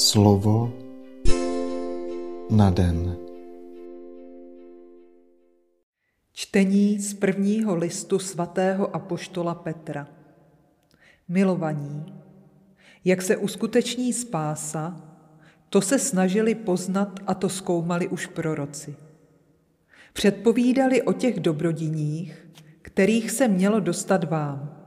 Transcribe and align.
Slovo 0.00 0.72
na 2.50 2.70
den. 2.70 3.16
Čtení 6.32 6.98
z 6.98 7.14
prvního 7.14 7.74
listu 7.76 8.18
svatého 8.18 8.96
apoštola 8.96 9.54
Petra. 9.54 10.08
Milovaní, 11.28 12.14
jak 13.04 13.22
se 13.22 13.36
uskuteční 13.36 14.12
spása, 14.12 15.00
to 15.68 15.80
se 15.80 15.98
snažili 15.98 16.54
poznat 16.54 17.20
a 17.26 17.34
to 17.34 17.48
zkoumali 17.48 18.08
už 18.08 18.26
proroci. 18.26 18.96
Předpovídali 20.12 21.02
o 21.02 21.12
těch 21.12 21.40
dobrodiních, 21.40 22.46
kterých 22.82 23.30
se 23.30 23.48
mělo 23.48 23.80
dostat 23.80 24.30
vám. 24.30 24.86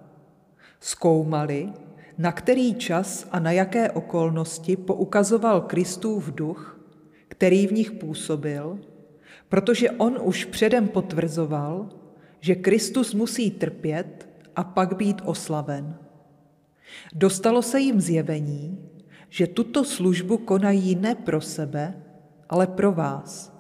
Zkoumali, 0.80 1.74
na 2.18 2.32
který 2.32 2.76
čas 2.76 3.28
a 3.32 3.40
na 3.40 3.52
jaké 3.52 3.92
okolnosti 3.92 4.76
poukazoval 4.76 5.62
Kristův 5.62 6.32
duch, 6.32 6.80
který 7.28 7.68
v 7.68 7.72
nich 7.72 7.92
působil, 7.92 8.80
protože 9.50 9.92
on 9.92 10.18
už 10.22 10.46
předem 10.46 10.88
potvrzoval, 10.88 11.90
že 12.40 12.56
Kristus 12.56 13.14
musí 13.14 13.52
trpět 13.52 14.30
a 14.56 14.64
pak 14.64 14.98
být 14.98 15.22
oslaven. 15.26 15.96
Dostalo 17.16 17.62
se 17.62 17.80
jim 17.80 18.02
zjevení, 18.02 18.90
že 19.30 19.48
tuto 19.48 19.84
službu 19.84 20.38
konají 20.38 20.96
ne 20.96 21.16
pro 21.16 21.42
sebe, 21.42 22.04
ale 22.50 22.68
pro 22.68 22.92
vás. 22.92 23.54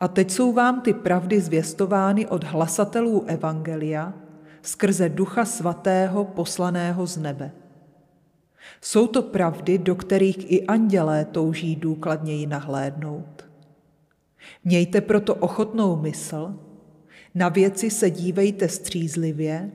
A 0.00 0.08
teď 0.08 0.30
jsou 0.30 0.52
vám 0.52 0.80
ty 0.80 0.92
pravdy 0.92 1.40
zvěstovány 1.40 2.26
od 2.26 2.44
hlasatelů 2.44 3.24
Evangelia 3.26 4.14
skrze 4.62 5.08
Ducha 5.08 5.44
Svatého 5.44 6.24
poslaného 6.24 7.06
z 7.06 7.16
nebe. 7.16 7.63
Jsou 8.80 9.06
to 9.06 9.22
pravdy, 9.22 9.78
do 9.78 9.94
kterých 9.94 10.52
i 10.52 10.66
andělé 10.66 11.24
touží 11.24 11.76
důkladněji 11.76 12.46
nahlédnout. 12.46 13.44
Mějte 14.64 15.00
proto 15.00 15.34
ochotnou 15.34 15.96
mysl, 15.96 16.54
na 17.34 17.48
věci 17.48 17.90
se 17.90 18.10
dívejte 18.10 18.68
střízlivě 18.68 19.70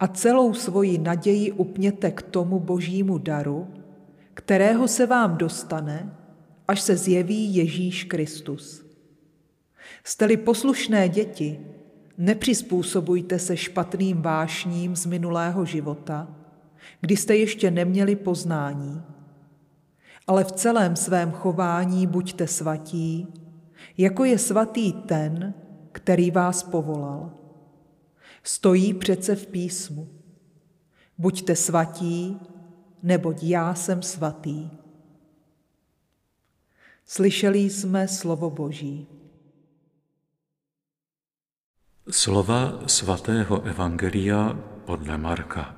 a 0.00 0.06
celou 0.06 0.54
svoji 0.54 0.98
naději 0.98 1.52
upněte 1.52 2.10
k 2.10 2.22
tomu 2.22 2.60
božímu 2.60 3.18
daru, 3.18 3.68
kterého 4.34 4.88
se 4.88 5.06
vám 5.06 5.36
dostane, 5.36 6.16
až 6.68 6.80
se 6.80 6.96
zjeví 6.96 7.54
Ježíš 7.54 8.04
Kristus. 8.04 8.84
Jste-li 10.04 10.36
poslušné 10.36 11.08
děti, 11.08 11.60
nepřizpůsobujte 12.18 13.38
se 13.38 13.56
špatným 13.56 14.22
vášním 14.22 14.96
z 14.96 15.06
minulého 15.06 15.64
života, 15.64 16.37
kdy 17.00 17.16
jste 17.16 17.36
ještě 17.36 17.70
neměli 17.70 18.16
poznání. 18.16 19.02
Ale 20.26 20.44
v 20.44 20.52
celém 20.52 20.96
svém 20.96 21.32
chování 21.32 22.06
buďte 22.06 22.46
svatí, 22.46 23.26
jako 23.96 24.24
je 24.24 24.38
svatý 24.38 24.92
ten, 24.92 25.54
který 25.92 26.30
vás 26.30 26.62
povolal. 26.62 27.32
Stojí 28.42 28.94
přece 28.94 29.36
v 29.36 29.46
písmu. 29.46 30.08
Buďte 31.18 31.56
svatí, 31.56 32.40
neboť 33.02 33.42
já 33.42 33.74
jsem 33.74 34.02
svatý. 34.02 34.70
Slyšeli 37.06 37.58
jsme 37.58 38.08
slovo 38.08 38.50
Boží. 38.50 39.06
Slova 42.10 42.80
svatého 42.86 43.62
Evangelia 43.62 44.52
podle 44.84 45.18
Marka. 45.18 45.77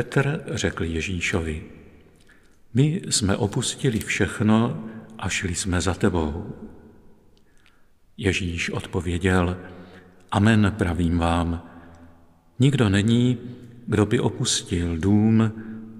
Petr 0.00 0.42
řekl 0.46 0.84
Ježíšovi, 0.84 1.62
my 2.74 3.02
jsme 3.10 3.36
opustili 3.36 3.98
všechno 3.98 4.84
a 5.18 5.28
šli 5.28 5.54
jsme 5.54 5.80
za 5.80 5.94
tebou. 5.94 6.56
Ježíš 8.16 8.70
odpověděl, 8.70 9.56
amen 10.30 10.74
pravím 10.78 11.18
vám, 11.18 11.62
nikdo 12.58 12.88
není, 12.88 13.38
kdo 13.86 14.06
by 14.06 14.20
opustil 14.20 14.98
dům, 14.98 15.52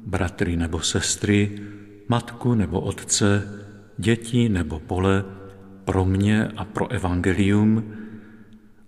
bratry 0.07 0.57
nebo 0.57 0.81
sestry, 0.81 1.59
matku 2.09 2.55
nebo 2.55 2.81
otce, 2.81 3.49
děti 3.99 4.49
nebo 4.49 4.81
pole, 4.81 5.25
pro 5.85 6.05
mě 6.05 6.49
a 6.57 6.65
pro 6.65 6.89
evangelium, 6.89 7.93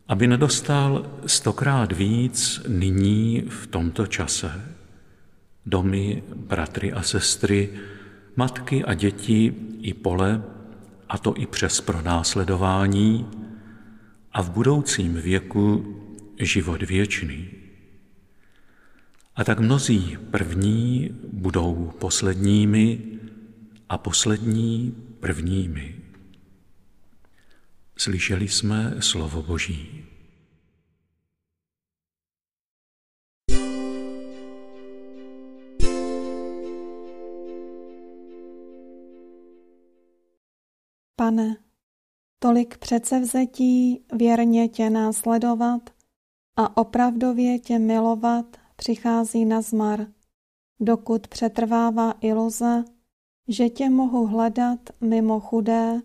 aby 0.09 0.27
nedostal 0.27 1.07
stokrát 1.27 1.93
víc 1.93 2.61
nyní 2.69 3.45
v 3.49 3.67
tomto 3.67 4.07
čase 4.07 4.73
domy, 5.67 6.23
bratry 6.35 6.93
a 6.93 7.03
sestry, 7.03 7.71
matky 8.37 8.85
a 8.85 8.95
děti 8.95 9.55
i 9.81 9.95
pole, 9.95 10.43
a 11.09 11.19
to 11.19 11.35
i 11.37 11.47
přes 11.47 11.81
pronásledování, 11.81 13.27
a 14.33 14.43
v 14.43 14.51
budoucím 14.51 15.15
věku 15.15 15.97
život 16.39 16.83
věčný. 16.83 17.49
A 19.37 19.45
tak 19.45 19.61
mnozí 19.61 20.19
první 20.31 21.11
budou 21.33 21.93
posledními 21.99 23.01
a 23.89 23.99
poslední 23.99 24.97
prvními. 25.21 25.97
Slyšeli 27.97 28.49
jsme 28.49 28.95
slovo 29.01 29.43
Boží. 29.43 30.05
Pane, 41.23 41.57
tolik 42.39 42.79
předsevzetí 42.79 44.05
věrně 44.13 44.69
tě 44.69 44.91
následovat 44.91 45.91
a 46.57 46.77
opravdově 46.77 47.59
tě 47.59 47.79
milovat 47.79 48.57
přichází 48.77 49.45
na 49.45 49.63
zmar, 49.63 50.07
dokud 50.81 51.27
přetrvává 51.27 52.15
iluze, 52.21 52.85
že 53.49 53.69
tě 53.69 53.91
mohu 53.91 54.27
hledat 54.27 54.81
mimo 55.01 55.41
chudé 55.41 56.01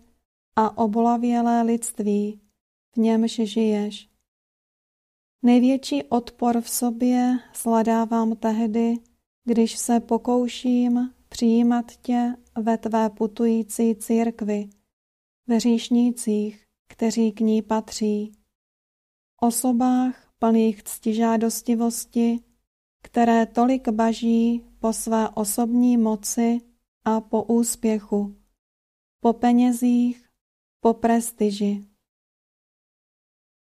a 0.56 0.78
obolavělé 0.78 1.62
lidství, 1.62 2.40
v 2.94 2.96
němž 2.96 3.32
žiješ. 3.32 4.10
Největší 5.42 6.02
odpor 6.04 6.60
v 6.60 6.70
sobě 6.70 7.38
sladávám 7.52 8.36
tehdy, 8.36 8.94
když 9.44 9.78
se 9.78 10.00
pokouším 10.00 11.14
přijímat 11.28 11.92
tě 12.02 12.34
ve 12.58 12.78
tvé 12.78 13.10
putující 13.10 13.94
církvi, 13.94 14.68
v 15.48 15.50
hříšnících, 15.50 16.64
kteří 16.88 17.32
k 17.32 17.40
ní 17.40 17.62
patří, 17.62 18.32
osobách 19.40 20.32
plných 20.38 20.82
ctižádostivosti, 20.82 22.40
které 23.02 23.46
tolik 23.46 23.88
baží 23.88 24.64
po 24.78 24.92
své 24.92 25.28
osobní 25.28 25.96
moci 25.96 26.60
a 27.04 27.20
po 27.20 27.42
úspěchu, 27.42 28.36
po 29.20 29.32
penězích, 29.32 30.28
po 30.80 30.94
prestiži. 30.94 31.84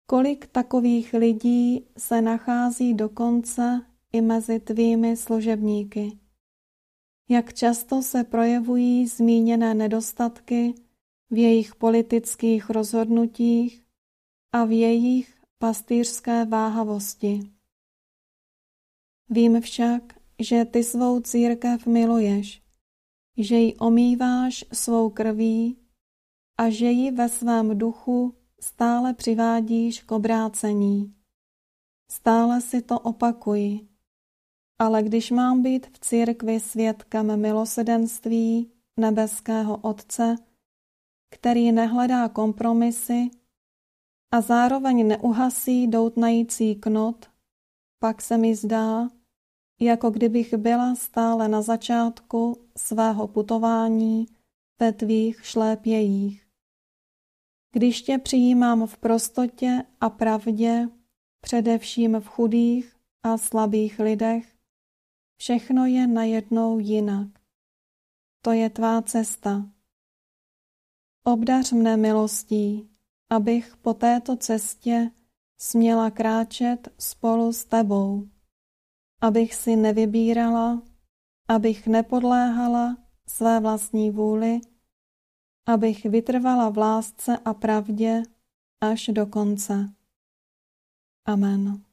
Kolik 0.07 0.47
takových 0.47 1.15
lidí 1.15 1.87
se 1.99 2.23
nachází 2.23 2.95
dokonce 2.95 3.87
i 4.13 4.21
mezi 4.21 4.61
tvými 4.61 5.17
služebníky? 5.17 6.19
Jak 7.29 7.55
často 7.55 8.03
se 8.03 8.25
projevují 8.25 9.07
zmíněné 9.07 9.75
nedostatky 9.75 10.75
v 11.31 11.37
jejich 11.37 11.75
politických 11.75 12.71
rozhodnutích 12.71 13.85
a 14.53 14.65
v 14.65 14.73
jejich 14.73 15.41
pastýřské 15.59 16.45
váhavosti. 16.45 17.41
Vím 19.29 19.61
však, 19.61 20.03
že 20.39 20.65
ty 20.65 20.85
svou 20.85 21.21
církev 21.21 21.87
miluješ, 21.87 22.63
že 23.39 23.57
ji 23.57 23.77
omýváš 23.77 24.65
svou 24.73 25.11
krví 25.11 25.77
a 26.59 26.71
že 26.71 26.87
ji 26.87 27.11
ve 27.11 27.29
svém 27.29 27.79
duchu 27.79 28.35
stále 28.61 29.15
přivádíš 29.15 30.03
k 30.03 30.13
obrácení. 30.13 31.15
Stále 32.11 32.61
si 32.61 32.83
to 32.83 32.99
opakuji. 33.01 33.89
Ale 34.79 35.03
když 35.03 35.31
mám 35.31 35.63
být 35.63 35.87
v 35.87 35.99
církvi 35.99 36.61
svědkem 36.61 37.41
milosedenství 37.41 38.73
nebeského 38.97 39.77
Otce, 39.77 40.37
který 41.31 41.73
nehledá 41.73 42.29
kompromisy 42.29 43.31
a 44.33 44.41
zároveň 44.41 45.09
neuhasí 45.09 45.87
doutnající 45.87 46.75
knot, 46.75 47.31
pak 47.99 48.23
se 48.23 48.39
mi 48.39 48.55
zdá, 48.55 49.09
jako 49.81 50.11
kdybych 50.11 50.55
byla 50.55 50.95
stále 50.95 51.49
na 51.49 51.63
začátku 51.63 52.69
svého 52.77 53.29
putování 53.29 54.27
ve 54.81 54.93
tvých 54.93 55.47
šlépějích. 55.47 56.47
Když 57.73 58.03
tě 58.03 58.19
přijímám 58.19 58.87
v 58.87 58.97
prostotě 58.97 59.83
a 60.01 60.11
pravdě, 60.11 60.89
především 61.41 62.21
v 62.21 62.27
chudých 62.27 62.97
a 63.23 63.39
slabých 63.39 63.99
lidech, 63.99 64.57
všechno 65.41 65.87
je 65.87 66.07
najednou 66.07 66.79
jinak. 66.79 67.29
to 68.45 68.53
je 68.53 68.71
tvá 68.71 69.03
cesta. 69.03 69.71
Obdař 71.25 71.73
mne 71.73 71.97
milostí, 71.97 72.91
abych 73.31 73.77
po 73.77 73.95
této 73.95 74.37
cestě 74.37 75.11
směla 75.59 76.11
kráčet 76.11 76.89
spolu 76.99 77.53
s 77.53 77.65
tebou, 77.65 78.29
abych 79.21 79.55
si 79.55 79.77
nevybírala, 79.77 80.83
abych 81.49 81.87
nepodléhala 81.87 82.97
své 83.27 83.61
vlastní 83.61 84.11
vůli, 84.11 84.61
abych 85.67 86.05
vytrvala 86.05 86.69
v 86.69 86.79
lásce 86.79 87.39
a 87.45 87.55
pravdě 87.55 88.23
až 88.81 89.07
do 89.13 89.27
konce. 89.27 89.95
Amen. 91.25 91.90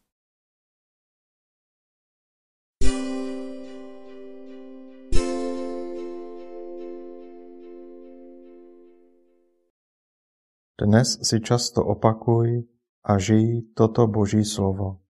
Dnes 10.77 11.17
si 11.25 11.41
často 11.41 11.81
opakuj 11.81 12.61
a 13.01 13.17
žij 13.17 13.73
toto 13.73 14.05
Boží 14.05 14.45
slovo. 14.45 15.01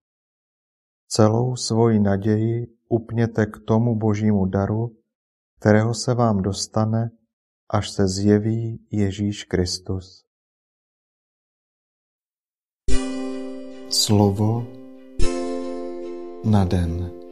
Celou 1.12 1.56
svoji 1.60 2.00
naději 2.00 2.68
upněte 2.88 3.46
k 3.46 3.60
tomu 3.68 3.96
Božímu 3.96 4.46
daru, 4.46 4.96
kterého 5.60 5.94
se 5.94 6.14
vám 6.14 6.42
dostane, 6.42 7.12
až 7.70 7.90
se 7.90 8.08
zjeví 8.08 8.80
Ježíš 8.92 9.44
Kristus. 9.44 10.26
Slovo 13.90 14.68
na 16.44 16.66
den. 16.66 17.27